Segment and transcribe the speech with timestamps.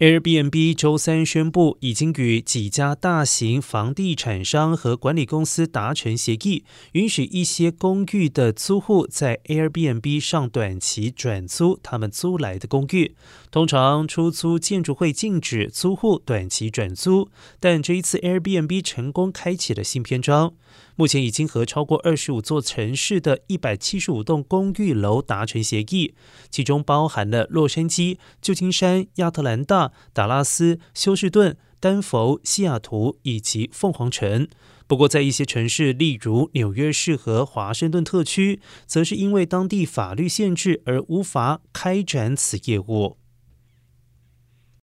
[0.00, 13.14] Airbnb 周三宣布，已经与几家大型房地产商和管理公司达成协议，允许一些公寓的租户在 Airbnb 上短期转租他们租来的公寓。
[13.52, 17.30] 通常，出租建筑会禁止租户短期转租，
[17.60, 20.54] 但这一次 Airbnb 成功开启了新篇章。
[20.96, 26.14] 目前已经和超过二十五座城市的一百七十五栋公寓楼达成协议，
[26.50, 34.48] 其中包含了洛杉矶、旧金山、亚特兰大、达拉斯、休士顿、丹佛、西雅图以及凤凰城。
[34.86, 43.16] 不过，在一些城市，例如纽约市和华盛顿特区，则是因为当地法律限制而无法开展此业务。